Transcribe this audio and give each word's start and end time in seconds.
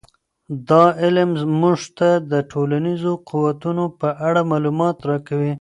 دا 0.69 0.83
علم 1.01 1.31
موږ 1.61 1.79
ته 1.97 2.09
د 2.31 2.33
ټولنیزو 2.51 3.13
قوتونو 3.29 3.83
په 3.99 4.09
اړه 4.27 4.41
معلومات 4.51 4.97
راکوي. 5.09 5.49